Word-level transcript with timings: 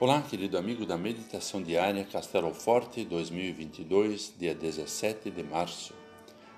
Olá, 0.00 0.22
querido 0.22 0.56
amigo 0.56 0.86
da 0.86 0.96
Meditação 0.96 1.62
Diária 1.62 2.06
Castelo 2.06 2.54
Forte 2.54 3.04
2022, 3.04 4.32
dia 4.38 4.54
17 4.54 5.30
de 5.30 5.42
março. 5.42 5.92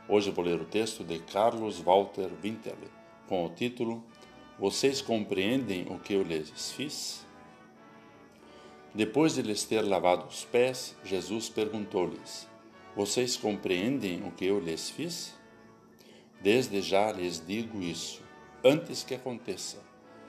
Hoje 0.08 0.30
vou 0.30 0.44
ler 0.44 0.60
o 0.60 0.64
texto 0.64 1.02
de 1.02 1.18
Carlos 1.18 1.80
Walter 1.80 2.30
Winterle, 2.40 2.88
com 3.26 3.44
o 3.44 3.48
título 3.48 4.00
Vocês 4.60 5.02
compreendem 5.02 5.88
o 5.90 5.98
que 5.98 6.14
eu 6.14 6.22
lhes 6.22 6.70
fiz? 6.70 7.26
Depois 8.94 9.34
de 9.34 9.42
lhes 9.42 9.64
ter 9.64 9.80
lavado 9.80 10.28
os 10.28 10.44
pés, 10.44 10.94
Jesus 11.02 11.48
perguntou-lhes: 11.48 12.46
Vocês 12.94 13.36
compreendem 13.36 14.22
o 14.22 14.30
que 14.30 14.44
eu 14.44 14.60
lhes 14.60 14.88
fiz? 14.88 15.34
Desde 16.40 16.80
já 16.80 17.10
lhes 17.10 17.44
digo 17.44 17.82
isso, 17.82 18.22
antes 18.62 19.02
que 19.02 19.16
aconteça, 19.16 19.82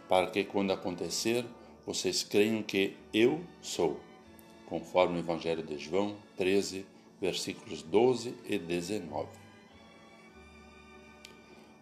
para 0.09 0.31
que 0.31 0.43
quando 0.43 0.73
acontecer, 0.73 1.45
vocês 1.85 2.23
creiam 2.23 2.63
que 2.63 2.95
eu 3.13 3.41
sou, 3.61 3.99
conforme 4.65 5.17
o 5.17 5.19
Evangelho 5.19 5.63
de 5.63 5.77
João 5.77 6.15
13, 6.37 6.85
versículos 7.19 7.81
12 7.81 8.35
e 8.45 8.57
19. 8.57 9.27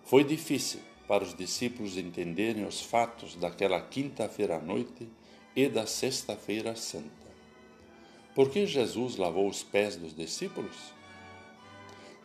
Foi 0.04 0.24
difícil 0.24 0.80
para 1.08 1.24
os 1.24 1.34
discípulos 1.36 1.98
entenderem 1.98 2.66
os 2.66 2.82
fatos 2.82 3.36
daquela 3.36 3.82
quinta-feira 3.82 4.58
à 4.58 4.62
noite 4.62 5.08
e 5.56 5.68
da 5.68 5.86
sexta-feira 5.86 6.76
santa. 6.76 7.10
Por 8.34 8.50
que 8.50 8.66
Jesus 8.66 9.18
lavou 9.18 9.48
os 9.48 9.62
pés 9.62 9.96
dos 9.96 10.16
discípulos? 10.16 10.94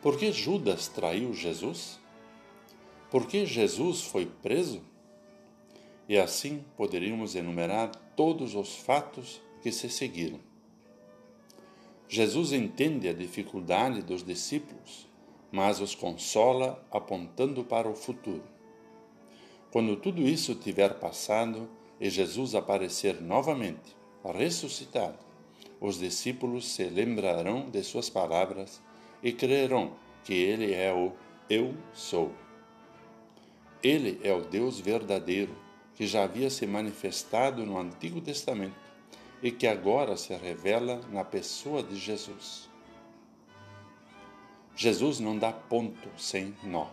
Por 0.01 0.17
que 0.17 0.31
Judas 0.31 0.87
traiu 0.87 1.33
Jesus? 1.33 1.99
Por 3.11 3.27
que 3.27 3.45
Jesus 3.45 4.01
foi 4.01 4.25
preso? 4.25 4.81
E 6.07 6.17
assim 6.17 6.63
poderíamos 6.75 7.35
enumerar 7.35 7.91
todos 8.15 8.55
os 8.55 8.75
fatos 8.75 9.41
que 9.61 9.71
se 9.71 9.89
seguiram. 9.89 10.39
Jesus 12.07 12.53
entende 12.53 13.09
a 13.09 13.13
dificuldade 13.13 14.01
dos 14.01 14.23
discípulos, 14.23 15.07
mas 15.51 15.81
os 15.81 15.93
consola 15.93 16.81
apontando 16.89 17.63
para 17.63 17.89
o 17.89 17.95
futuro. 17.95 18.43
Quando 19.71 19.97
tudo 19.97 20.21
isso 20.21 20.55
tiver 20.55 20.93
passado 20.99 21.69
e 21.99 22.09
Jesus 22.09 22.55
aparecer 22.55 23.21
novamente, 23.21 23.95
ressuscitado, 24.23 25.17
os 25.79 25.99
discípulos 25.99 26.67
se 26.67 26.85
lembrarão 26.85 27.69
de 27.69 27.83
suas 27.83 28.09
palavras 28.09 28.81
e 29.21 29.31
crerão 29.31 29.93
que 30.23 30.33
Ele 30.33 30.73
é 30.73 30.93
o 30.93 31.11
Eu 31.49 31.75
Sou. 31.93 32.31
Ele 33.83 34.19
é 34.23 34.33
o 34.33 34.41
Deus 34.41 34.79
verdadeiro 34.79 35.66
que 35.97 36.05
já 36.05 36.23
havia 36.23 36.47
se 36.51 36.67
manifestado 36.67 37.65
no 37.65 37.75
Antigo 37.75 38.21
Testamento 38.21 38.75
e 39.41 39.51
que 39.51 39.65
agora 39.65 40.15
se 40.15 40.31
revela 40.35 41.01
na 41.11 41.23
pessoa 41.23 41.81
de 41.81 41.97
Jesus. 41.97 42.69
Jesus 44.75 45.19
não 45.19 45.35
dá 45.35 45.51
ponto 45.51 46.07
sem 46.15 46.55
nó. 46.63 46.85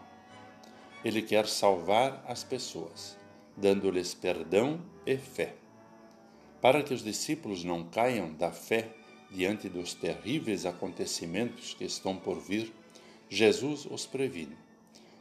Ele 1.05 1.21
quer 1.21 1.47
salvar 1.47 2.25
as 2.27 2.43
pessoas, 2.43 3.19
dando-lhes 3.55 4.15
perdão 4.15 4.81
e 5.05 5.19
fé. 5.19 5.55
Para 6.63 6.83
que 6.83 6.95
os 6.95 7.05
discípulos 7.05 7.63
não 7.63 7.85
caiam 7.85 8.33
da 8.33 8.51
fé 8.51 8.89
diante 9.31 9.69
dos 9.69 9.93
terríveis 9.93 10.65
acontecimentos 10.65 11.75
que 11.75 11.85
estão 11.85 12.17
por 12.17 12.41
vir, 12.41 12.73
Jesus 13.29 13.85
os 13.85 14.07
previne, 14.07 14.57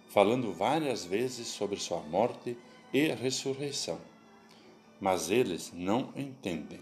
falando 0.07 0.53
várias 0.53 1.03
vezes 1.03 1.47
sobre 1.47 1.77
sua 1.77 1.99
morte 1.99 2.55
e 2.93 3.07
ressurreição. 3.07 3.99
Mas 5.01 5.29
eles 5.29 5.73
não 5.73 6.13
entendem. 6.15 6.79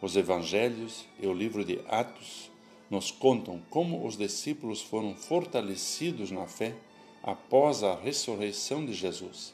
Os 0.00 0.16
evangelhos 0.16 1.06
e 1.20 1.26
o 1.26 1.32
livro 1.32 1.64
de 1.64 1.80
Atos 1.88 2.50
nos 2.88 3.10
contam 3.10 3.60
como 3.68 4.06
os 4.06 4.16
discípulos 4.16 4.80
foram 4.80 5.14
fortalecidos 5.14 6.30
na 6.30 6.46
fé 6.46 6.74
após 7.22 7.82
a 7.82 7.94
ressurreição 7.94 8.86
de 8.86 8.94
Jesus 8.94 9.52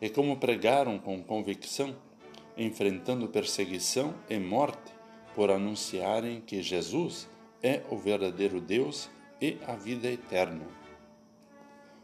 e 0.00 0.10
como 0.10 0.36
pregaram 0.36 0.98
com 0.98 1.22
convicção, 1.22 1.96
enfrentando 2.56 3.28
perseguição 3.28 4.14
e 4.28 4.38
morte 4.38 4.92
por 5.34 5.50
anunciarem 5.50 6.40
que 6.40 6.62
Jesus 6.62 7.26
é 7.62 7.82
o 7.90 7.96
verdadeiro 7.96 8.60
Deus 8.60 9.08
e 9.40 9.56
a 9.66 9.74
vida 9.74 10.08
eterna. 10.08 10.66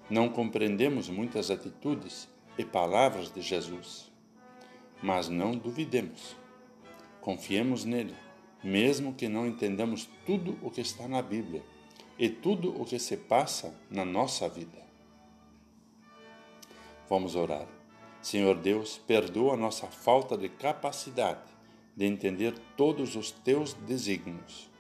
Não 0.09 0.29
compreendemos 0.29 1.09
muitas 1.09 1.51
atitudes 1.51 2.29
e 2.59 2.65
palavras 2.65 3.31
de 3.31 3.41
Jesus. 3.41 4.11
Mas 5.03 5.29
não 5.29 5.53
duvidemos. 5.53 6.37
Confiemos 7.21 7.85
nele, 7.85 8.15
mesmo 8.63 9.15
que 9.15 9.29
não 9.29 9.47
entendamos 9.47 10.09
tudo 10.27 10.59
o 10.63 10.71
que 10.71 10.81
está 10.81 11.09
na 11.09 11.23
Bíblia 11.23 11.63
e 12.19 12.29
tudo 12.29 12.81
o 12.81 12.85
que 12.85 12.99
se 12.99 13.17
passa 13.17 13.75
na 13.91 14.05
nossa 14.05 14.49
vida. 14.49 14.79
Vamos 17.09 17.35
orar. 17.35 17.67
Senhor 18.23 18.55
Deus, 18.57 18.99
perdoa 18.99 19.57
nossa 19.57 19.87
falta 19.87 20.37
de 20.37 20.49
capacidade 20.49 21.51
de 21.97 22.05
entender 22.05 22.55
todos 22.77 23.17
os 23.17 23.31
teus 23.31 23.73
desígnios. 23.73 24.71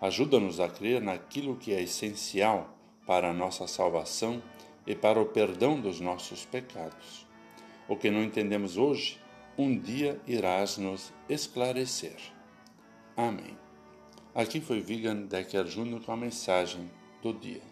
Ajuda-nos 0.00 0.60
a 0.60 0.68
crer 0.68 1.02
naquilo 1.02 1.56
que 1.56 1.74
é 1.74 1.82
essencial 1.82 2.76
para 3.06 3.30
a 3.30 3.34
nossa 3.34 3.66
salvação 3.66 4.42
e 4.86 4.94
para 4.94 5.20
o 5.20 5.26
perdão 5.26 5.80
dos 5.80 6.00
nossos 6.00 6.44
pecados. 6.44 7.26
O 7.88 7.96
que 7.96 8.10
não 8.10 8.22
entendemos 8.22 8.76
hoje, 8.76 9.18
um 9.56 9.76
dia 9.78 10.20
irás 10.26 10.78
nos 10.78 11.12
esclarecer. 11.28 12.16
Amém. 13.16 13.56
Aqui 14.34 14.60
foi 14.60 14.80
Vigan 14.80 15.22
Decker 15.26 15.64
Jr. 15.64 16.00
com 16.04 16.12
a 16.12 16.16
mensagem 16.16 16.90
do 17.22 17.32
dia. 17.32 17.69